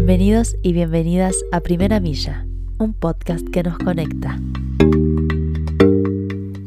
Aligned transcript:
Bienvenidos 0.00 0.56
y 0.62 0.74
bienvenidas 0.74 1.34
a 1.50 1.58
Primera 1.58 1.98
Milla, 1.98 2.46
un 2.78 2.94
podcast 2.94 3.44
que 3.48 3.64
nos 3.64 3.78
conecta. 3.78 4.38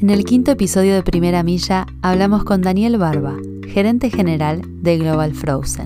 En 0.02 0.10
el 0.10 0.26
quinto 0.26 0.52
episodio 0.52 0.94
de 0.96 1.02
Primera 1.02 1.41
Milla 1.41 1.86
hablamos 2.02 2.44
con 2.44 2.62
Daniel 2.62 2.98
Barba, 2.98 3.38
gerente 3.70 4.09
general 4.09 4.64
de 4.82 4.98
Global 4.98 5.34
Frozen. 5.34 5.86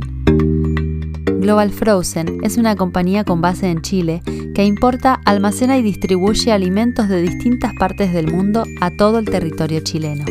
Global 1.40 1.70
Frozen 1.70 2.44
es 2.44 2.58
una 2.58 2.76
compañía 2.76 3.24
con 3.24 3.42
base 3.42 3.70
en 3.70 3.84
Chile 3.84 4.24
que 4.56 4.66
importa, 4.66 5.22
almacena 5.24 5.78
y 5.78 5.84
distribuye 5.84 6.52
alimentos 6.52 7.10
de 7.10 7.22
distintas 7.22 7.74
partes 7.78 8.12
del 8.12 8.34
mundo 8.34 8.64
a 8.82 8.90
todo 8.90 9.20
el 9.20 9.26
territorio 9.26 9.82
chileno. 9.82 10.26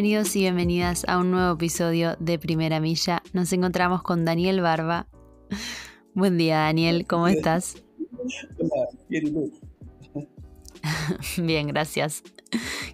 Bienvenidos 0.00 0.34
y 0.34 0.40
bienvenidas 0.40 1.04
a 1.08 1.18
un 1.18 1.30
nuevo 1.30 1.52
episodio 1.52 2.16
de 2.18 2.38
Primera 2.38 2.80
Milla. 2.80 3.22
Nos 3.34 3.52
encontramos 3.52 4.02
con 4.02 4.24
Daniel 4.24 4.62
Barba. 4.62 5.06
Buen 6.14 6.38
día, 6.38 6.60
Daniel, 6.60 7.04
¿cómo 7.06 7.28
estás? 7.28 7.74
bien, 9.10 9.52
bien, 11.36 11.66
gracias. 11.66 12.22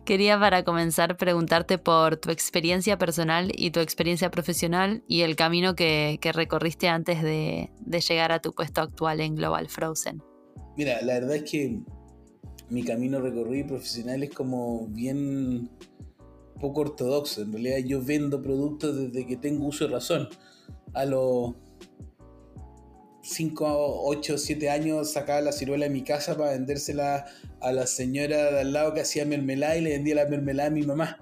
Quería 0.04 0.36
para 0.40 0.64
comenzar 0.64 1.16
preguntarte 1.16 1.78
por 1.78 2.16
tu 2.16 2.32
experiencia 2.32 2.98
personal 2.98 3.52
y 3.54 3.70
tu 3.70 3.78
experiencia 3.78 4.32
profesional 4.32 5.04
y 5.06 5.20
el 5.20 5.36
camino 5.36 5.76
que, 5.76 6.18
recorriste 6.34 6.88
antes 6.88 7.22
de, 7.22 7.70
de 7.82 8.00
llegar 8.00 8.32
a 8.32 8.40
tu 8.40 8.52
puesto 8.52 8.80
actual 8.80 9.20
en 9.20 9.36
Global 9.36 9.68
Frozen. 9.68 10.24
Mira, 10.76 11.00
la 11.02 11.20
verdad 11.20 11.36
es 11.36 11.48
que 11.48 11.78
mi 12.68 12.82
camino 12.82 13.20
recorrido 13.20 13.68
profesional 13.68 14.24
es 14.24 14.30
como 14.30 14.88
bien 14.88 15.70
poco 16.60 16.82
ortodoxo. 16.82 17.42
En 17.42 17.52
realidad 17.52 17.78
yo 17.78 18.02
vendo 18.02 18.42
productos 18.42 18.96
desde 18.96 19.26
que 19.26 19.36
tengo 19.36 19.66
uso 19.66 19.86
de 19.86 19.92
razón. 19.92 20.28
A 20.92 21.04
los 21.04 21.54
5, 23.22 24.02
8, 24.04 24.38
7 24.38 24.70
años 24.70 25.12
sacaba 25.12 25.40
la 25.40 25.52
ciruela 25.52 25.86
de 25.86 25.90
mi 25.90 26.02
casa 26.02 26.36
para 26.36 26.52
vendérsela 26.52 27.26
a 27.60 27.72
la 27.72 27.86
señora 27.86 28.52
de 28.52 28.60
al 28.60 28.72
lado 28.72 28.94
que 28.94 29.00
hacía 29.00 29.24
mermelada 29.24 29.76
y 29.76 29.80
le 29.80 29.90
vendía 29.90 30.14
la 30.14 30.26
mermelada 30.26 30.68
a 30.68 30.72
mi 30.72 30.82
mamá. 30.82 31.18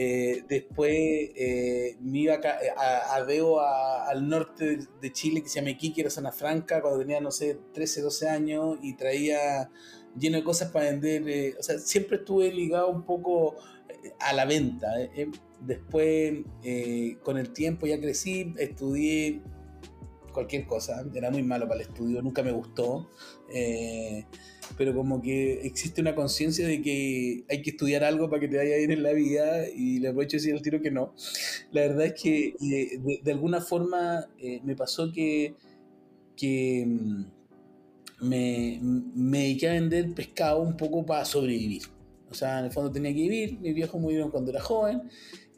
Eh, 0.00 0.44
después 0.48 0.92
eh, 0.94 1.96
me 2.00 2.20
iba 2.20 2.34
a, 2.76 3.16
a, 3.16 3.24
Deo 3.24 3.60
al 3.60 4.28
norte 4.28 4.78
de 5.02 5.12
Chile 5.12 5.42
que 5.42 5.48
se 5.48 5.56
llama 5.56 5.70
Iquique, 5.70 6.02
era 6.02 6.10
Zona 6.10 6.30
Franca, 6.30 6.80
cuando 6.80 7.00
tenía, 7.00 7.20
no 7.20 7.32
sé, 7.32 7.58
13, 7.74 8.02
12 8.02 8.28
años 8.28 8.78
y 8.80 8.94
traía 8.94 9.70
lleno 10.16 10.36
de 10.38 10.44
cosas 10.44 10.70
para 10.70 10.86
vender. 10.86 11.28
Eh, 11.28 11.56
o 11.58 11.62
sea, 11.62 11.78
siempre 11.78 12.18
estuve 12.18 12.52
ligado 12.52 12.88
un 12.88 13.04
poco 13.04 13.56
a 14.20 14.32
la 14.32 14.44
venta. 14.44 15.00
Eh, 15.00 15.10
eh, 15.16 15.30
después, 15.60 16.34
eh, 16.62 17.16
con 17.22 17.38
el 17.38 17.52
tiempo 17.52 17.86
ya 17.86 18.00
crecí, 18.00 18.54
estudié 18.58 19.40
cualquier 20.32 20.66
cosa, 20.66 21.04
era 21.14 21.30
muy 21.30 21.42
malo 21.42 21.66
para 21.66 21.80
el 21.80 21.88
estudio, 21.88 22.22
nunca 22.22 22.44
me 22.44 22.52
gustó, 22.52 23.10
pero 24.76 24.94
como 24.94 25.20
que 25.20 25.66
existe 25.66 26.00
una 26.00 26.14
conciencia 26.14 26.64
de 26.68 26.80
que 26.80 27.44
hay 27.50 27.60
que 27.60 27.70
estudiar 27.70 28.04
algo 28.04 28.30
para 28.30 28.38
que 28.38 28.46
te 28.46 28.56
vaya 28.56 28.76
bien 28.76 28.92
en 28.92 29.02
la 29.02 29.12
vida 29.14 29.68
y 29.68 29.98
le 29.98 30.08
aprovecho 30.08 30.36
decir 30.36 30.54
al 30.54 30.62
tiro 30.62 30.80
que 30.80 30.92
no. 30.92 31.12
La 31.72 31.80
verdad 31.80 32.06
es 32.06 32.22
que 32.22 32.54
de, 32.60 33.32
alguna 33.32 33.60
forma 33.60 34.28
me 34.62 34.76
pasó 34.76 35.10
que, 35.10 35.56
que 36.36 36.86
mm, 36.86 37.24
me, 38.20 38.78
me 38.80 39.38
dediqué 39.38 39.70
a 39.70 39.72
vender 39.72 40.14
pescado 40.14 40.60
un 40.60 40.76
poco 40.76 41.04
para 41.04 41.24
sobrevivir. 41.24 41.97
O 42.30 42.34
sea, 42.34 42.58
en 42.60 42.66
el 42.66 42.70
fondo 42.70 42.90
tenía 42.90 43.12
que 43.12 43.20
vivir, 43.20 43.58
mis 43.60 43.74
viejos 43.74 44.00
murieron 44.00 44.30
cuando 44.30 44.50
era 44.50 44.60
joven 44.60 45.02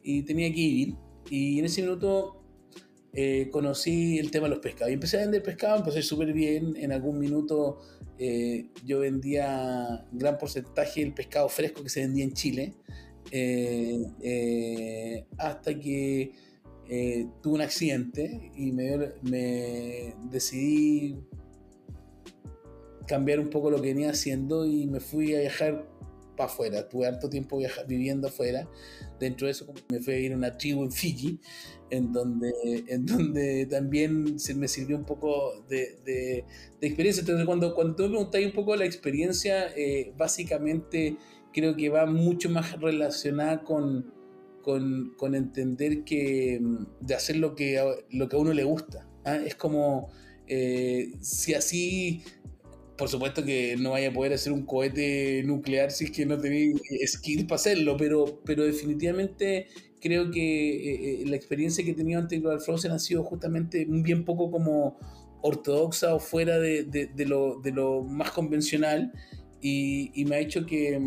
y 0.03 0.23
tenía 0.23 0.49
que 0.49 0.55
vivir. 0.55 0.95
Y 1.29 1.59
en 1.59 1.65
ese 1.65 1.81
minuto 1.81 2.41
eh, 3.13 3.49
conocí 3.51 4.19
el 4.19 4.31
tema 4.31 4.45
de 4.45 4.51
los 4.51 4.59
pescados. 4.59 4.91
Y 4.91 4.93
empecé 4.93 5.17
a 5.17 5.21
vender 5.21 5.43
pescado, 5.43 5.77
empecé 5.77 6.01
súper 6.01 6.33
bien. 6.33 6.75
En 6.77 6.91
algún 6.91 7.19
minuto 7.19 7.79
eh, 8.17 8.69
yo 8.85 8.99
vendía 8.99 10.05
gran 10.11 10.37
porcentaje 10.37 11.01
del 11.01 11.13
pescado 11.13 11.49
fresco 11.49 11.83
que 11.83 11.89
se 11.89 12.01
vendía 12.01 12.23
en 12.23 12.33
Chile. 12.33 12.73
Eh, 13.31 15.25
hasta 15.37 15.77
que 15.79 16.31
tuve 17.41 17.53
un 17.53 17.61
accidente 17.61 18.51
y 18.53 18.73
me, 18.73 18.97
me 19.21 20.13
decidí 20.29 21.17
cambiar 23.07 23.39
un 23.39 23.49
poco 23.49 23.69
lo 23.69 23.81
que 23.81 23.93
venía 23.93 24.09
haciendo 24.09 24.65
y 24.65 24.87
me 24.87 24.99
fui 24.99 25.33
a 25.35 25.39
viajar 25.39 25.90
afuera. 26.45 26.87
Tuve 26.87 27.07
harto 27.07 27.29
tiempo 27.29 27.59
viviendo 27.87 28.27
afuera. 28.27 28.67
Dentro 29.19 29.47
de 29.47 29.51
eso 29.51 29.71
me 29.89 29.99
fui 29.99 30.13
a 30.13 30.19
ir 30.19 30.33
a 30.33 30.35
una 30.35 30.57
tribu 30.57 30.83
en 30.83 30.91
Fiji, 30.91 31.39
en 31.89 32.11
donde, 32.11 32.51
en 32.87 33.05
donde 33.05 33.65
también 33.67 34.39
se 34.39 34.53
me 34.53 34.67
sirvió 34.67 34.97
un 34.97 35.05
poco 35.05 35.63
de, 35.69 35.97
de, 36.05 36.45
experiencia. 36.81 37.21
Entonces, 37.21 37.45
cuando, 37.45 37.75
cuando 37.75 37.95
tú 37.95 38.03
me 38.03 38.09
preguntáis 38.09 38.45
un 38.47 38.53
poco 38.53 38.75
la 38.75 38.85
experiencia, 38.85 39.67
eh, 39.75 40.13
básicamente 40.17 41.17
creo 41.53 41.75
que 41.75 41.89
va 41.89 42.05
mucho 42.05 42.49
más 42.49 42.79
relacionada 42.79 43.63
con, 43.63 44.13
con, 44.61 45.35
entender 45.35 46.03
que 46.03 46.59
mm, 46.61 46.85
de 47.01 47.15
hacer 47.15 47.37
lo 47.37 47.55
que, 47.55 47.79
lo 48.09 48.29
que 48.29 48.35
a 48.35 48.39
uno 48.39 48.53
le 48.53 48.63
gusta. 48.63 49.07
¿ah? 49.25 49.35
Es 49.35 49.55
como 49.55 50.09
eh, 50.47 51.13
si 51.21 51.53
así 51.53 52.23
por 53.01 53.09
supuesto 53.09 53.43
que 53.43 53.77
no 53.79 53.89
vaya 53.89 54.09
a 54.09 54.13
poder 54.13 54.31
hacer 54.33 54.53
un 54.53 54.63
cohete 54.63 55.41
nuclear 55.43 55.89
si 55.89 56.03
es 56.03 56.11
que 56.11 56.23
no 56.23 56.37
tenéis 56.37 56.79
skill 57.07 57.47
para 57.47 57.55
hacerlo, 57.55 57.97
pero, 57.97 58.43
pero 58.45 58.63
definitivamente 58.63 59.65
creo 59.99 60.29
que 60.29 60.75
eh, 60.75 61.23
eh, 61.23 61.25
la 61.25 61.35
experiencia 61.35 61.83
que 61.83 61.91
he 61.91 61.93
tenido 61.95 62.19
ante 62.19 62.37
Global 62.37 62.61
Frozen 62.61 62.91
ha 62.91 62.99
sido 62.99 63.23
justamente 63.23 63.87
bien 63.89 64.23
poco 64.23 64.51
como 64.51 64.99
ortodoxa 65.41 66.13
o 66.13 66.19
fuera 66.19 66.59
de, 66.59 66.83
de, 66.83 67.25
lo, 67.25 67.59
de 67.59 67.71
lo, 67.71 68.03
más 68.03 68.29
convencional 68.29 69.11
y, 69.63 70.11
y, 70.13 70.25
me 70.25 70.35
ha 70.35 70.39
hecho 70.39 70.67
que, 70.67 71.01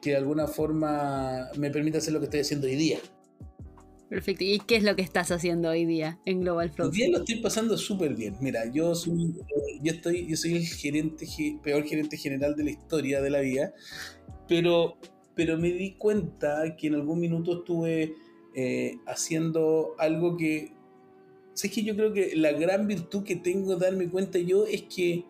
que 0.00 0.12
de 0.12 0.16
alguna 0.16 0.46
forma 0.46 1.50
me 1.58 1.70
permita 1.70 1.98
hacer 1.98 2.14
lo 2.14 2.20
que 2.20 2.24
estoy 2.24 2.40
haciendo 2.40 2.68
hoy 2.68 2.76
día. 2.76 3.00
Perfecto. 4.08 4.44
¿Y 4.44 4.60
qué 4.60 4.76
es 4.76 4.84
lo 4.84 4.96
que 4.96 5.02
estás 5.02 5.30
haciendo 5.30 5.68
hoy 5.68 5.84
día 5.84 6.18
en 6.24 6.40
Global 6.40 6.70
Flow? 6.70 6.88
Hoy 6.88 6.96
día 6.96 7.10
lo 7.10 7.18
estoy 7.18 7.36
pasando 7.36 7.76
súper 7.76 8.14
bien. 8.14 8.36
Mira, 8.40 8.70
yo 8.72 8.94
soy, 8.94 9.34
eh, 9.38 9.78
yo 9.82 9.92
estoy, 9.92 10.26
yo 10.26 10.36
soy 10.36 10.56
el 10.56 10.66
gerente, 10.66 11.26
peor 11.62 11.84
gerente 11.84 12.16
general 12.16 12.56
de 12.56 12.64
la 12.64 12.70
historia 12.70 13.20
de 13.20 13.30
la 13.30 13.40
vida, 13.40 13.74
pero, 14.48 14.96
pero 15.34 15.58
me 15.58 15.72
di 15.72 15.92
cuenta 15.92 16.74
que 16.76 16.86
en 16.86 16.94
algún 16.94 17.20
minuto 17.20 17.58
estuve 17.58 18.14
eh, 18.54 18.96
haciendo 19.06 19.94
algo 19.98 20.38
que, 20.38 20.72
sé 21.52 21.70
que 21.70 21.82
yo 21.82 21.94
creo 21.94 22.12
que 22.14 22.34
la 22.34 22.52
gran 22.52 22.86
virtud 22.86 23.24
que 23.24 23.36
tengo 23.36 23.76
de 23.76 23.86
darme 23.86 24.08
cuenta 24.08 24.38
yo 24.38 24.64
es 24.64 24.82
que 24.84 25.24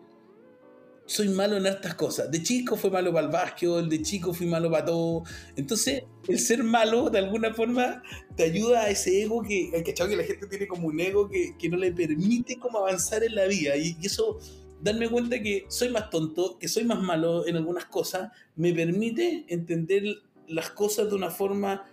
soy 1.09 1.29
malo 1.29 1.57
en 1.57 1.65
estas 1.65 1.95
cosas. 1.95 2.29
De 2.29 2.43
chico 2.43 2.77
fui 2.77 2.91
malo 2.91 3.11
para 3.11 3.25
el 3.25 3.33
básquetbol, 3.33 3.89
de 3.89 4.01
chico 4.03 4.31
fui 4.31 4.45
malo 4.45 4.69
para 4.69 4.85
todo. 4.85 5.23
Entonces, 5.55 6.03
el 6.27 6.39
ser 6.39 6.63
malo, 6.63 7.09
de 7.09 7.17
alguna 7.17 7.51
forma, 7.51 8.03
te 8.35 8.43
ayuda 8.43 8.83
a 8.83 8.89
ese 8.91 9.23
ego 9.23 9.41
que, 9.41 9.71
el 9.73 9.83
que 9.83 10.15
la 10.15 10.23
gente 10.23 10.45
tiene 10.45 10.67
como 10.67 10.87
un 10.87 10.99
ego 10.99 11.27
que, 11.27 11.69
no 11.69 11.77
le 11.77 11.91
permite 11.91 12.59
como 12.59 12.77
avanzar 12.77 13.23
en 13.23 13.33
la 13.33 13.45
vida. 13.47 13.75
Y, 13.75 13.97
eso, 14.03 14.37
darme 14.81 15.09
cuenta 15.09 15.41
que 15.41 15.65
soy 15.67 15.89
más 15.89 16.11
tonto, 16.11 16.59
que 16.59 16.67
soy 16.67 16.83
más 16.83 17.01
malo 17.01 17.47
en 17.47 17.55
algunas 17.55 17.85
cosas, 17.85 18.31
me 18.55 18.71
permite 18.71 19.45
entender 19.47 20.03
las 20.47 20.69
cosas 20.69 21.09
de 21.09 21.15
una 21.15 21.31
forma 21.31 21.85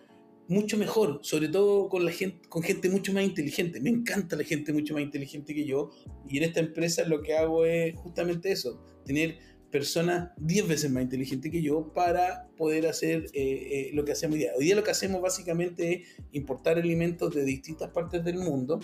mucho 0.49 0.77
mejor, 0.77 1.21
sobre 1.23 1.49
todo 1.49 1.89
con 1.89 2.05
la 2.05 2.13
gente, 2.13 2.49
con 2.49 2.63
gente 2.63 2.89
mucho 2.89 3.13
más 3.13 3.25
inteligente. 3.25 3.81
Me 3.81 3.91
encanta 3.91 4.37
la 4.37 4.45
gente 4.45 4.73
mucho 4.73 4.95
más 4.95 5.03
inteligente 5.03 5.55
que 5.55 5.65
yo 5.65 5.91
y 6.29 6.39
en 6.39 6.45
esta 6.45 6.61
empresa 6.61 7.05
lo 7.05 7.23
que 7.23 7.37
hago 7.37 7.65
es 7.65 7.97
justamente 7.97 8.53
eso, 8.53 8.81
tener 9.05 9.39
personas 9.71 10.31
10 10.39 10.69
veces 10.69 10.91
más 10.91 11.03
inteligentes 11.03 11.51
que 11.51 11.61
yo 11.61 11.93
para 11.93 12.49
poder 12.57 12.87
hacer 12.87 13.27
eh, 13.33 13.89
eh, 13.89 13.91
lo 13.93 14.05
que 14.05 14.13
hacemos 14.13 14.35
hoy 14.35 14.41
día. 14.41 14.53
Hoy 14.57 14.65
día 14.65 14.77
lo 14.77 14.85
que 14.85 14.93
hacemos 14.93 15.21
básicamente 15.21 15.93
es 15.93 16.09
importar 16.33 16.79
alimentos 16.79 17.35
de 17.35 17.45
distintas 17.45 17.91
partes 17.91 18.25
del 18.25 18.39
mundo, 18.39 18.81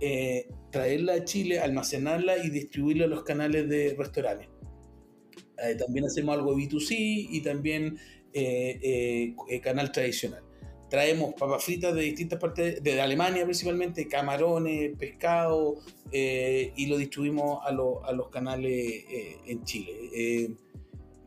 eh, 0.00 0.48
traerla 0.70 1.14
a 1.14 1.24
Chile, 1.24 1.58
almacenarla 1.58 2.44
y 2.44 2.50
distribuirla 2.50 3.04
a 3.06 3.08
los 3.08 3.24
canales 3.24 3.68
de 3.68 3.94
restaurantes. 3.98 4.48
también 5.78 6.06
hacemos 6.06 6.36
algo 6.36 6.56
B2C 6.56 6.94
y 7.30 7.40
también 7.42 7.98
canal 9.62 9.92
tradicional 9.92 10.42
traemos 10.92 11.32
papas 11.32 11.64
fritas 11.64 11.94
de 11.94 12.02
distintas 12.02 12.38
partes 12.38 12.82
de 12.82 13.00
Alemania 13.00 13.44
principalmente, 13.44 14.06
camarones, 14.08 14.94
pescado, 14.98 15.76
eh, 16.10 16.74
y 16.76 16.84
lo 16.84 16.98
distribuimos 16.98 17.60
a, 17.64 17.72
los 17.72 18.28
canales 18.28 18.70
eh, 18.70 19.38
en 19.46 19.64
Chile. 19.64 19.90
Eh, 20.14 20.54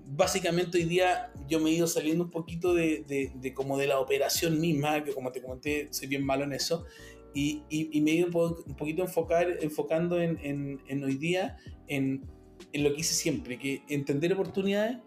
básicamente 0.06 0.78
hoy 0.78 0.84
día 0.84 1.34
yo 1.48 1.60
me 1.60 1.72
he 1.72 1.74
ido 1.74 1.88
saliendo 1.88 2.26
un 2.26 2.30
poquito 2.30 2.76
de, 2.76 3.34
como 3.56 3.80
de 3.80 3.88
la 3.88 4.00
operación 4.00 4.62
misma, 4.62 5.04
que 5.04 5.14
como 5.14 5.32
te 5.32 5.42
comenté, 5.42 5.88
soy 5.90 6.10
bien 6.10 6.24
malo 6.24 6.44
en 6.44 6.54
eso, 6.54 6.86
y, 7.34 7.64
me 8.04 8.12
he 8.12 8.16
ido 8.18 8.28
un 8.28 8.76
poquito 8.76 9.02
enfocar, 9.02 9.48
enfocando 9.62 10.22
en, 10.22 10.80
hoy 11.04 11.16
día 11.16 11.58
en, 11.88 12.22
en, 12.72 12.84
lo 12.84 12.94
que 12.94 13.02
hice 13.02 13.16
siempre, 13.16 13.58
que 13.58 13.82
entender 13.90 14.32
oportunidades 14.32 15.00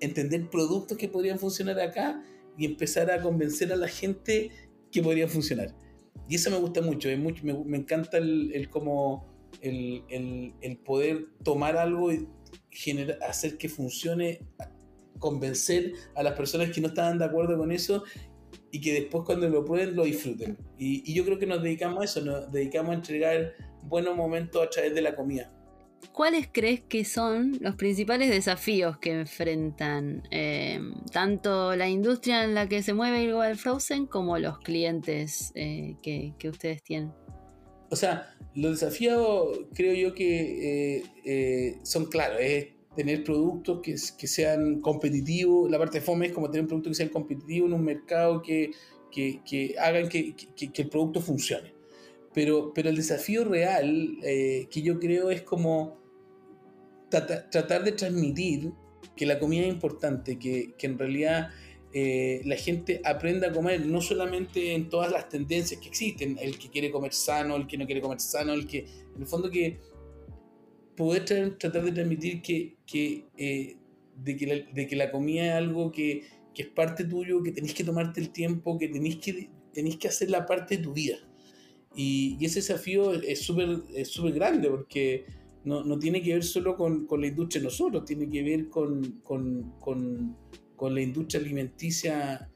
entender 0.00 0.48
productos 0.48 0.96
que 0.96 1.08
podrían 1.08 1.38
funcionar 1.38 1.80
acá 1.80 2.22
y 2.58 2.66
empezar 2.66 3.10
a 3.10 3.22
convencer 3.22 3.72
a 3.72 3.76
la 3.76 3.88
gente 3.88 4.50
que 4.90 5.02
podrían 5.02 5.28
funcionar. 5.28 5.74
Y 6.28 6.34
eso 6.34 6.50
me 6.50 6.58
gusta 6.58 6.82
mucho, 6.82 7.08
me, 7.08 7.78
encanta 7.78 8.18
el, 8.18 8.52
el 8.52 8.68
como 8.68 9.26
el, 9.62 10.02
el, 10.60 10.76
poder 10.78 11.26
tomar 11.42 11.76
algo 11.76 12.12
y 12.12 12.28
generar, 12.70 13.18
hacer 13.22 13.56
que 13.56 13.68
funcione, 13.68 14.40
convencer 15.18 15.92
a 16.14 16.22
las 16.22 16.34
personas 16.34 16.70
que 16.70 16.80
no 16.80 16.88
estaban 16.88 17.18
de 17.18 17.24
acuerdo 17.24 17.56
con 17.56 17.72
eso 17.72 18.04
y 18.70 18.80
que 18.80 18.92
después 18.92 19.24
cuando 19.24 19.48
lo 19.48 19.64
prueben 19.64 19.96
lo 19.96 20.04
disfruten. 20.04 20.58
Y, 20.76 21.10
y 21.10 21.14
yo 21.14 21.24
creo 21.24 21.38
que 21.38 21.46
nos 21.46 21.62
dedicamos 21.62 22.02
a 22.02 22.04
eso, 22.04 22.20
nos 22.20 22.52
dedicamos 22.52 22.90
a 22.90 22.94
entregar 22.94 23.54
buenos 23.84 24.14
momentos 24.14 24.62
a 24.62 24.68
través 24.68 24.94
de 24.94 25.00
la 25.00 25.14
comida. 25.14 25.52
¿Cuáles 26.18 26.48
crees 26.50 26.80
que 26.80 27.04
son 27.04 27.58
los 27.60 27.76
principales 27.76 28.28
desafíos 28.28 28.98
que 28.98 29.12
enfrentan 29.12 30.24
eh, 30.32 30.80
tanto 31.12 31.76
la 31.76 31.88
industria 31.88 32.42
en 32.42 32.54
la 32.54 32.68
que 32.68 32.82
se 32.82 32.92
mueve 32.92 33.20
el 33.20 33.28
Global 33.28 33.56
Frozen 33.56 34.06
como 34.06 34.36
los 34.36 34.58
clientes 34.58 35.52
eh, 35.54 35.94
que, 36.02 36.48
ustedes 36.48 36.82
tienen? 36.82 37.12
O 37.88 37.94
sea, 37.94 38.34
los 38.56 38.80
desafíos 38.80 39.60
creo 39.74 39.94
yo 39.94 40.12
que 40.12 41.04
eh, 41.24 41.78
son 41.84 42.06
claros. 42.06 42.38
Es 42.40 42.66
tener 42.96 43.22
productos 43.22 43.80
que, 43.80 44.26
sean 44.26 44.80
competitivos. 44.80 45.70
La 45.70 45.78
parte 45.78 46.00
de 46.00 46.04
FOME 46.04 46.26
es 46.26 46.32
como 46.32 46.50
tener 46.50 46.66
productos 46.66 46.90
que 46.90 46.96
sean 46.96 47.10
competitivos 47.10 47.68
en 47.68 47.74
un 47.74 47.84
mercado 47.84 48.42
que, 48.42 48.72
que 49.12 49.76
hagan 49.78 50.08
que, 50.08 50.34
el 50.78 50.88
producto 50.88 51.20
funcione. 51.20 51.72
Pero, 52.34 52.72
pero 52.74 52.88
el 52.88 52.96
desafío 52.96 53.44
real 53.44 54.18
que 54.20 54.82
yo 54.82 54.98
creo 54.98 55.30
es 55.30 55.42
como 55.42 56.07
tratar 57.08 57.84
de 57.84 57.92
transmitir 57.92 58.72
que 59.16 59.26
la 59.26 59.38
comida 59.38 59.62
es 59.62 59.68
importante, 59.68 60.38
que, 60.38 60.74
que 60.78 60.86
en 60.86 60.98
realidad 60.98 61.50
eh, 61.92 62.42
la 62.44 62.56
gente 62.56 63.00
aprenda 63.04 63.48
a 63.48 63.52
comer, 63.52 63.86
no 63.86 64.00
solamente 64.02 64.74
en 64.74 64.90
todas 64.90 65.10
las 65.10 65.28
tendencias 65.28 65.80
que 65.80 65.88
existen, 65.88 66.36
el 66.40 66.58
que 66.58 66.68
quiere 66.68 66.90
comer 66.90 67.14
sano, 67.14 67.56
el 67.56 67.66
que 67.66 67.78
no 67.78 67.86
quiere 67.86 68.02
comer 68.02 68.20
sano, 68.20 68.52
el 68.52 68.66
que, 68.66 68.80
en 68.80 69.22
el 69.22 69.26
fondo 69.26 69.50
que 69.50 69.78
poder 70.96 71.24
tratar 71.24 71.84
de 71.84 71.92
transmitir 71.92 72.42
que, 72.42 72.76
que, 72.86 73.24
eh, 73.36 73.76
de, 74.16 74.36
que 74.36 74.46
la, 74.46 74.72
de 74.72 74.86
que 74.86 74.96
la 74.96 75.10
comida 75.10 75.46
es 75.46 75.52
algo 75.54 75.90
que, 75.90 76.24
que, 76.54 76.62
es 76.62 76.68
parte 76.68 77.04
tuyo, 77.04 77.42
que 77.42 77.52
tenés 77.52 77.72
que 77.72 77.84
tomarte 77.84 78.20
el 78.20 78.30
tiempo, 78.30 78.78
que 78.78 78.88
tenés 78.88 79.16
que, 79.16 79.48
tenés 79.72 79.96
que 79.96 80.08
hacer 80.08 80.28
la 80.28 80.44
parte 80.44 80.76
de 80.76 80.82
tu 80.82 80.92
vida. 80.92 81.16
Y, 81.94 82.36
y 82.38 82.44
ese 82.44 82.60
desafío 82.60 83.14
es 83.14 83.40
súper 83.40 83.80
es 83.94 84.34
grande 84.34 84.68
porque 84.68 85.24
no, 85.68 85.84
no 85.84 85.98
tiene 85.98 86.22
que 86.22 86.32
ver 86.32 86.44
solo 86.44 86.76
con, 86.76 87.06
con, 87.06 87.20
la 87.20 87.26
industria 87.26 87.60
de 87.60 87.66
nosotros, 87.66 88.06
tiene 88.06 88.28
que 88.30 88.42
ver 88.42 88.70
con, 88.70 89.20
con, 89.22 89.74
con, 89.78 90.94
la 90.94 91.00
industria 91.02 91.40
alimenticia 91.40 92.50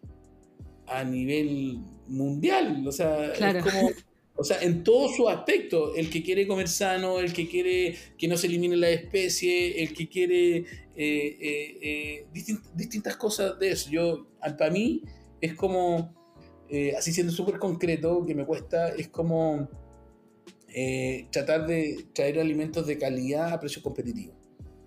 a 0.87 1.05
nivel 1.05 1.79
mundial. 2.09 2.83
O 2.87 2.91
sea, 2.91 3.33
es 3.35 3.63
como, 3.63 3.91
o 4.35 4.45
sea, 4.45 4.63
en 4.63 4.83
todos 4.83 5.15
sus 5.15 5.29
aspectos, 5.29 5.93
el 5.97 6.09
que 6.09 6.23
quiere 6.23 6.47
comer 6.47 6.69
sano, 6.69 7.21
el 7.21 7.35
que 7.35 7.47
quiere 7.49 7.97
que 8.17 8.29
no 8.29 8.39
se 8.39 8.47
elimine 8.47 8.77
la 8.77 8.89
especie, 8.89 9.83
el 9.83 9.93
que 9.93 10.09
quiere 10.09 10.57
eh, 10.57 10.67
eh, 10.97 11.79
eh, 11.83 12.27
distintas 12.75 13.17
cosas 13.17 13.59
de 13.59 13.73
eso. 13.73 13.91
Yo, 13.91 14.27
para 14.41 14.71
mí, 14.71 15.03
es 15.39 15.55
como, 15.55 16.15
así 16.97 17.13
siendo 17.13 17.31
súper 17.31 17.59
concreto, 17.59 18.25
que 18.25 18.35
me 18.35 18.47
cuesta, 18.47 18.89
es 18.89 19.09
como 19.09 19.69
eh, 20.75 21.27
tratar 21.31 21.67
de 21.67 22.07
traer 22.15 22.41
alimentos 22.41 22.87
de 22.87 22.99
calidad 22.99 23.53
a 23.53 23.61
precios 23.61 23.83
competitivos. 23.83 24.37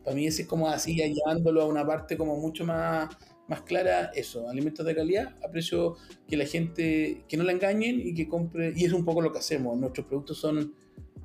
Para 0.03 0.15
mí 0.15 0.27
ese 0.27 0.43
es 0.43 0.47
como 0.47 0.69
así, 0.69 0.95
llevándolo 0.95 1.61
a 1.61 1.65
una 1.65 1.85
parte 1.85 2.17
como 2.17 2.37
mucho 2.37 2.65
más, 2.65 3.09
más 3.47 3.61
clara, 3.61 4.11
eso, 4.15 4.47
alimentos 4.49 4.85
de 4.85 4.95
calidad 4.95 5.35
a 5.43 5.49
precio 5.49 5.95
que 6.27 6.37
la 6.37 6.45
gente, 6.45 7.23
que 7.27 7.37
no 7.37 7.43
la 7.43 7.51
engañen 7.51 7.99
y 7.99 8.13
que 8.13 8.27
compre, 8.27 8.73
y 8.75 8.85
es 8.85 8.93
un 8.93 9.03
poco 9.05 9.21
lo 9.21 9.31
que 9.31 9.39
hacemos, 9.39 9.77
nuestros 9.77 10.05
productos 10.07 10.37
son 10.37 10.73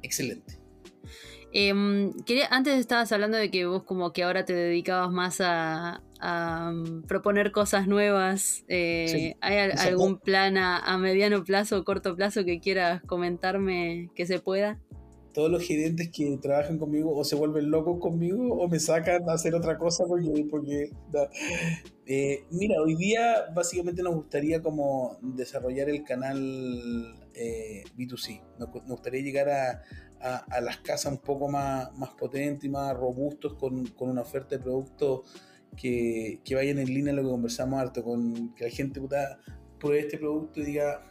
excelentes. 0.02 0.58
Em, 1.52 2.12
antes 2.50 2.78
estabas 2.78 3.10
hablando 3.12 3.36
de 3.36 3.50
que 3.50 3.66
vos 3.66 3.82
como 3.82 4.12
que 4.12 4.22
ahora 4.22 4.44
te 4.44 4.52
dedicabas 4.52 5.10
más 5.10 5.40
a, 5.40 6.02
proponer 7.06 7.52
cosas 7.52 7.86
nuevas. 7.86 8.64
Eh, 8.68 9.36
¿Hay 9.40 9.58
algún 9.70 10.18
plan 10.18 10.56
a, 10.56 10.98
mediano 10.98 11.44
plazo 11.44 11.78
o 11.78 11.84
corto 11.84 12.14
plazo 12.16 12.44
que 12.44 12.60
quieras 12.60 13.02
comentarme 13.04 14.10
que 14.14 14.26
se 14.26 14.38
pueda? 14.38 14.78
Todos 15.32 15.50
los 15.50 15.62
gerentes 15.62 16.10
que 16.10 16.38
trabajan 16.42 16.78
conmigo 16.78 17.16
o 17.16 17.24
se 17.24 17.36
vuelven 17.36 17.70
locos 17.70 18.00
conmigo 18.00 18.54
o 18.54 18.68
me 18.68 18.80
sacan 18.80 19.28
a 19.28 19.34
hacer 19.34 19.54
otra 19.54 19.78
cosa 19.78 20.04
porque... 20.06 20.44
porque 20.50 20.90
eh, 22.06 22.44
mira, 22.50 22.82
hoy 22.82 22.96
día 22.96 23.46
básicamente 23.54 24.02
nos 24.02 24.16
gustaría 24.16 24.60
como 24.60 25.16
desarrollar 25.22 25.88
el 25.88 26.02
canal 26.02 26.36
eh, 27.34 27.84
B2C. 27.96 28.42
Nos, 28.58 28.70
gustaría 28.88 29.22
llegar 29.22 29.48
a, 29.48 29.82
a, 30.20 30.60
las 30.60 30.78
casas 30.78 31.12
un 31.12 31.18
poco 31.18 31.48
más, 31.48 31.96
más 31.96 32.10
potentes 32.10 32.64
y 32.64 32.68
más 32.68 32.94
robustos 32.96 33.54
con, 33.54 33.86
con 33.86 34.10
una 34.10 34.22
oferta 34.22 34.56
de 34.56 34.62
productos 34.62 35.20
que, 35.76 36.40
que, 36.44 36.54
vayan 36.54 36.78
en 36.78 36.86
línea 36.86 37.12
a 37.12 37.16
lo 37.16 37.22
que 37.22 37.28
conversamos 37.28 37.80
harto, 37.80 38.02
con 38.02 38.54
que 38.54 38.64
la 38.64 38.70
gente 38.70 39.00
pueda 39.00 39.40
pruebe 39.78 40.00
este 40.00 40.18
producto 40.18 40.60
y 40.60 40.64
diga, 40.64 41.02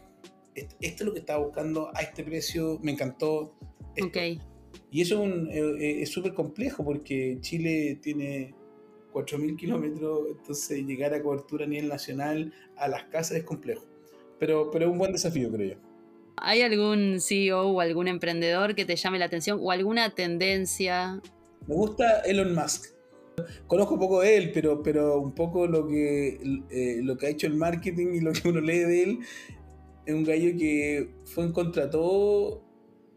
esto, 0.55 0.75
es 0.79 1.01
lo 1.01 1.13
que 1.13 1.19
estaba 1.19 1.43
buscando 1.43 1.89
a 1.93 2.01
este 2.01 2.23
precio, 2.23 2.79
me 2.81 2.91
encantó. 2.91 3.55
Y 4.91 5.01
eso 5.01 5.25
es 5.79 6.09
súper 6.09 6.33
complejo 6.33 6.85
porque 6.85 7.37
Chile 7.41 7.99
tiene 8.01 8.53
4.000 9.11 9.57
kilómetros, 9.57 10.27
entonces 10.37 10.85
llegar 10.85 11.13
a 11.13 11.21
cobertura 11.21 11.65
a 11.65 11.67
nivel 11.67 11.89
nacional 11.89 12.53
a 12.77 12.87
las 12.87 13.03
casas 13.05 13.37
es 13.37 13.43
complejo. 13.43 13.85
Pero, 14.39 14.69
pero 14.71 14.85
es 14.85 14.91
un 14.91 14.97
buen 14.97 15.11
desafío, 15.11 15.51
creo 15.51 15.75
yo. 15.75 15.89
¿Hay 16.37 16.61
algún 16.61 17.19
CEO 17.19 17.67
o 17.67 17.81
algún 17.81 18.07
emprendedor 18.07 18.73
que 18.73 18.85
te 18.85 18.95
llame 18.95 19.19
la 19.19 19.25
atención 19.25 19.59
o 19.61 19.71
alguna 19.71 20.15
tendencia? 20.15 21.21
Me 21.67 21.75
gusta 21.75 22.21
Elon 22.21 22.55
Musk. 22.55 22.98
Conozco 23.67 23.99
poco 23.99 24.21
de 24.21 24.37
él, 24.37 24.51
pero, 24.53 24.81
pero 24.83 25.19
un 25.19 25.33
poco 25.33 25.67
lo 25.67 25.87
que, 25.87 26.39
eh, 26.69 26.99
lo 27.03 27.17
que 27.17 27.27
ha 27.27 27.29
hecho 27.29 27.47
el 27.47 27.55
marketing 27.55 28.13
y 28.15 28.21
lo 28.21 28.31
que 28.33 28.47
uno 28.49 28.61
lee 28.61 28.79
de 28.79 29.03
él. 29.03 29.19
Es 30.05 30.15
un 30.15 30.23
gallo 30.23 30.57
que 30.57 31.09
fue 31.25 31.43
en 31.43 31.51
contra 31.51 31.89
todo 31.89 32.63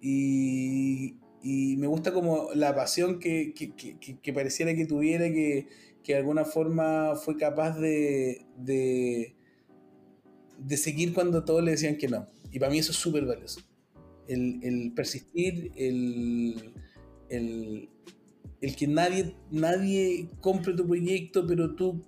y, 0.01 1.17
y 1.43 1.77
me 1.77 1.87
gusta 1.87 2.13
como 2.13 2.49
la 2.55 2.75
pasión 2.75 3.19
que, 3.19 3.53
que, 3.55 3.73
que, 4.21 4.33
pareciera 4.33 4.75
que 4.75 4.87
tuviera, 4.87 5.25
que, 5.25 5.69
de 6.07 6.17
alguna 6.17 6.45
forma 6.45 7.17
fue 7.17 7.37
capaz 7.37 7.79
de, 7.79 8.47
de, 8.57 9.35
de 10.59 10.77
seguir 10.77 11.13
cuando 11.13 11.45
todos 11.45 11.63
le 11.63 11.73
decían 11.73 11.97
que 11.97 12.09
no. 12.09 12.27
Y 12.51 12.59
para 12.59 12.71
mí 12.71 12.79
eso 12.79 12.93
es 12.93 12.99
súper 12.99 13.25
valioso. 13.25 13.61
El, 14.29 14.61
el, 14.63 14.93
persistir, 14.93 15.73
el, 15.75 16.75
el, 17.29 17.89
el, 18.63 18.77
que 18.77 18.87
nadie, 18.87 19.35
nadie 19.51 20.29
compre 20.41 20.75
tu 20.75 20.87
proyecto, 20.87 21.47
pero 21.47 21.75
tú 21.75 22.03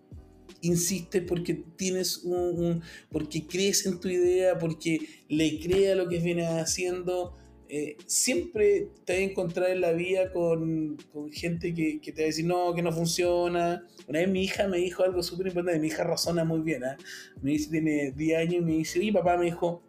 insistes 0.62 1.22
porque 1.22 1.54
tienes 1.76 2.24
un, 2.24 2.82
porque 3.10 3.46
crees 3.46 3.84
en 3.86 4.00
tu 4.00 4.08
idea, 4.08 4.58
porque 4.58 5.00
le 5.28 5.60
crees 5.60 5.92
a 5.92 5.94
lo 5.96 6.08
que 6.08 6.18
vienes 6.18 6.48
haciendo. 6.48 7.36
Eh, 7.68 7.96
siempre 8.06 8.88
te 9.04 9.14
vas 9.14 9.20
a 9.20 9.24
encontrar 9.24 9.70
en 9.70 9.80
la 9.80 9.92
vida 9.92 10.32
con, 10.32 10.96
con 11.12 11.32
gente 11.32 11.74
que, 11.74 11.98
te 12.02 12.12
va 12.12 12.22
a 12.22 12.26
decir 12.26 12.44
no, 12.44 12.74
que 12.74 12.82
no 12.82 12.92
funciona. 12.92 13.86
Una 14.06 14.20
vez 14.20 14.28
mi 14.28 14.44
hija 14.44 14.68
me 14.68 14.78
dijo 14.78 15.02
algo 15.02 15.22
súper 15.22 15.48
importante, 15.48 15.80
mi 15.80 15.88
hija 15.88 16.04
razona 16.04 16.44
muy 16.44 16.60
bien, 16.60 16.84
¿eh? 16.84 16.96
me 17.42 17.52
dice, 17.52 17.70
tiene 17.70 18.12
10 18.12 18.38
años 18.38 18.54
y 18.54 18.60
me 18.60 18.72
dice, 18.72 18.98
oye 19.00 19.12
papá, 19.12 19.36
me 19.36 19.46
dijo, 19.46 19.82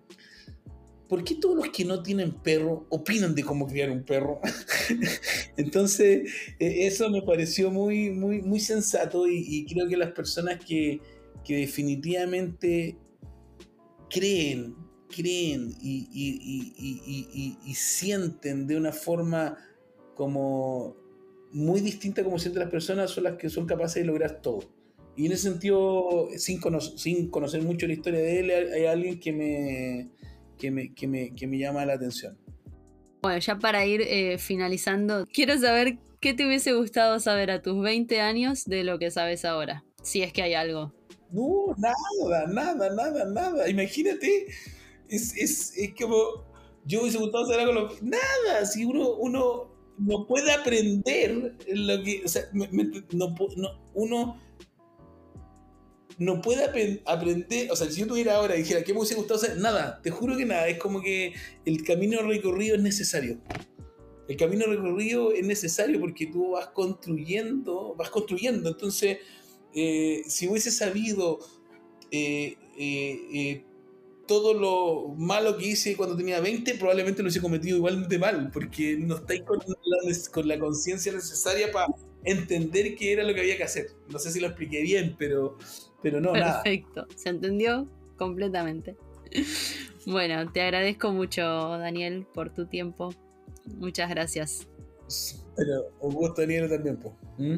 ¿por 1.08 1.24
qué 1.24 1.36
todos 1.36 1.56
los 1.56 1.70
que 1.70 1.86
no 1.86 2.02
tienen 2.02 2.32
perro 2.32 2.86
opinan 2.90 3.36
de 3.36 3.44
cómo 3.44 3.68
criar 3.68 3.92
un 3.92 4.04
perro? 4.04 4.40
Entonces, 5.58 6.32
eh, 6.60 6.88
eso 6.88 7.10
me 7.10 7.22
pareció 7.22 7.72
muy, 7.72 8.10
muy, 8.10 8.42
muy 8.42 8.60
sensato 8.60 9.28
y, 9.28 9.66
creo 9.66 9.88
que 9.88 9.98
las 9.98 10.12
personas 10.12 10.64
que, 10.64 11.02
definitivamente 11.48 12.98
creen, 14.10 14.76
creen 15.16 15.76
y, 15.80 16.10
y, 17.66 17.76
sienten 17.76 18.66
de 18.66 18.78
una 18.78 18.92
forma 18.92 19.58
como 20.16 20.96
muy 21.52 21.82
distinta 21.82 22.24
como 22.24 22.40
sienten 22.40 22.62
las 22.64 22.72
personas 22.72 23.12
son 23.12 23.26
las 23.26 23.38
que 23.38 23.50
son 23.50 23.68
capaces 23.68 24.02
de 24.02 24.08
lograr 24.08 24.42
todo. 24.42 24.62
Y 25.16 25.28
en 25.28 25.32
ese 25.32 25.44
sentido, 25.50 26.28
sin, 26.36 26.60
sin 26.98 27.30
conocer 27.30 27.62
mucho 27.62 27.88
la 27.88 27.94
historia 27.94 28.20
de 28.20 28.40
él, 28.40 28.52
hay 28.74 28.86
alguien 28.86 29.20
que 29.20 29.32
me, 29.32 30.10
que 30.58 30.72
me, 30.72 30.94
que 30.94 31.08
me, 31.08 31.34
que 31.34 31.48
me 31.48 31.58
llama 31.58 31.86
la 31.86 31.94
atención. 31.94 32.38
Bueno, 33.22 33.40
ya 33.40 33.58
para 33.58 33.86
ir 33.86 34.02
eh, 34.02 34.38
finalizando, 34.38 35.26
quiero 35.34 35.58
saber 35.58 35.98
qué 36.20 36.34
te 36.34 36.46
hubiese 36.46 36.74
gustado 36.74 37.20
saber 37.20 37.52
a 37.52 37.62
tus 37.62 37.82
20 37.82 38.22
años 38.22 38.66
de 38.66 38.84
lo 38.84 39.00
que 39.00 39.12
sabes 39.12 39.46
ahora, 39.46 39.84
si 40.04 40.22
es 40.22 40.32
que 40.32 40.44
hay 40.44 40.54
algo. 40.54 40.94
No, 41.32 41.76
nada, 41.78 42.46
nada, 42.48 42.90
nada, 42.94 43.26
nada. 43.26 43.70
Imagínate, 43.70 44.48
es, 45.10 45.36
es, 45.36 45.78
es 45.78 45.94
como, 46.00 46.46
yo 46.86 47.02
hubiese 47.02 47.18
gustado 47.18 47.46
saber 47.48 47.62
algo, 47.62 47.90
nada, 48.02 48.66
si 48.66 48.86
uno, 48.86 49.16
uno 49.16 49.72
no 49.98 50.28
puede 50.28 50.52
aprender 50.52 51.56
lo 51.68 52.04
que, 52.04 52.24
o 52.26 52.28
sea, 52.28 52.44
no, 52.54 52.68
no, 53.12 53.92
uno 53.94 54.42
no 56.18 56.42
puede 56.42 56.64
aprender, 57.06 57.72
o 57.72 57.76
sea, 57.76 57.90
si 57.90 58.00
yo 58.00 58.08
tuviera 58.08 58.36
ahora 58.36 58.56
y 58.56 58.60
dijera, 58.60 58.84
¿qué 58.84 58.94
me 58.94 59.00
hubiese 59.00 59.16
gustado 59.16 59.40
hacer? 59.40 59.58
Nada, 59.58 60.02
te 60.02 60.12
juro 60.12 60.38
que 60.38 60.46
nada, 60.46 60.68
es 60.68 60.78
como 60.78 61.02
que 61.02 61.34
el 61.66 61.84
camino 61.84 62.22
recorrido 62.22 62.76
es 62.76 62.82
necesario. 62.82 63.40
El 64.28 64.38
camino 64.38 64.66
recorrido 64.66 65.34
es 65.34 65.46
necesario 65.46 66.00
porque 66.00 66.28
tú 66.28 66.52
vas 66.52 66.68
construyendo, 66.68 67.96
vas 67.96 68.10
construyendo. 68.10 68.70
Entonces, 68.70 69.20
eh, 69.74 70.24
si 70.28 70.48
hubiese 70.48 70.72
sabido 70.72 71.40
eh, 72.12 72.56
eh, 72.80 73.64
todo 74.26 74.54
lo 74.54 75.14
malo 75.16 75.58
que 75.58 75.68
hice 75.68 75.96
cuando 75.96 76.16
tenía 76.16 76.40
20, 76.40 76.76
probablemente 76.76 77.22
lo 77.22 77.28
hubiese 77.28 77.42
cometido 77.42 77.78
igual 77.78 78.08
de 78.08 78.18
mal, 78.18 78.50
porque 78.52 78.98
no 78.98 79.18
estáis 79.18 79.44
con 79.44 79.60
la, 79.60 80.16
con 80.32 80.48
la 80.48 80.60
conciencia 80.60 81.12
necesaria 81.12 81.72
para 81.72 81.88
entender 82.26 82.96
qué 82.96 83.14
era 83.14 83.24
lo 83.24 83.34
que 83.34 83.42
había 83.42 83.58
que 83.58 83.64
hacer. 83.64 83.88
No 84.10 84.20
sé 84.20 84.32
si 84.32 84.40
lo 84.40 84.48
expliqué 84.48 84.82
bien, 84.82 85.16
pero, 85.18 85.58
pero 86.02 86.20
no, 86.20 86.34
nada. 86.34 86.64
Perfecto, 86.64 87.08
se 87.16 87.30
entendió 87.30 87.88
completamente. 88.18 88.98
Bueno, 90.06 90.52
te 90.52 90.62
agradezco 90.62 91.12
mucho, 91.12 91.42
Daniel, 91.42 92.28
por 92.34 92.54
tu 92.54 92.68
tiempo. 92.68 93.14
Muchas 93.66 94.10
gracias. 94.10 94.68
Pero 95.56 95.92
un 96.00 96.14
gusto, 96.14 96.42
Daniel, 96.42 96.70
también. 96.70 97.00
¿Mm? 97.38 97.58